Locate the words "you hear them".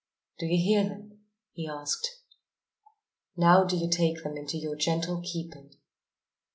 0.47-1.19